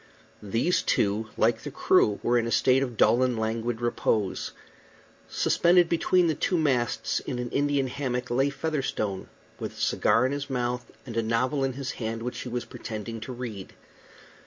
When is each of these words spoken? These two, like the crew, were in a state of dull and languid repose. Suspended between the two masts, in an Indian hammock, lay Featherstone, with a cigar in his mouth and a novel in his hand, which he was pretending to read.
These 0.41 0.81
two, 0.81 1.27
like 1.37 1.61
the 1.61 1.69
crew, 1.69 2.19
were 2.23 2.39
in 2.39 2.47
a 2.47 2.51
state 2.51 2.81
of 2.81 2.97
dull 2.97 3.21
and 3.21 3.37
languid 3.37 3.81
repose. 3.81 4.51
Suspended 5.29 5.89
between 5.89 6.25
the 6.25 6.33
two 6.33 6.57
masts, 6.57 7.19
in 7.19 7.37
an 7.37 7.51
Indian 7.51 7.85
hammock, 7.85 8.31
lay 8.31 8.49
Featherstone, 8.49 9.29
with 9.59 9.73
a 9.73 9.79
cigar 9.79 10.25
in 10.25 10.31
his 10.31 10.49
mouth 10.49 10.89
and 11.05 11.15
a 11.17 11.21
novel 11.21 11.63
in 11.63 11.73
his 11.73 11.91
hand, 11.91 12.23
which 12.23 12.39
he 12.39 12.49
was 12.49 12.65
pretending 12.65 13.19
to 13.19 13.31
read. 13.31 13.73